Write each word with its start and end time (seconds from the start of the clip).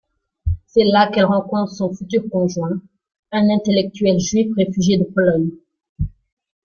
C'est 0.65 0.85
là 0.85 1.11
qu'elle 1.11 1.25
rencontre 1.25 1.73
son 1.73 1.93
futur 1.93 2.23
conjoint, 2.31 2.81
un 3.31 3.49
intellectuel 3.55 4.17
juif 4.19 4.47
réfugié 4.57 4.97
de 4.97 5.03
Pologne. 5.03 5.51